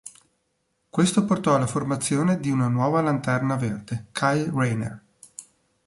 Questo 0.89 1.25
portò 1.25 1.53
alla 1.53 1.67
formazione 1.67 2.39
di 2.39 2.49
una 2.49 2.67
nuova 2.69 3.01
Lanterna 3.01 3.55
Verde, 3.55 4.07
Kyle 4.11 4.49
Rayner. 4.51 5.03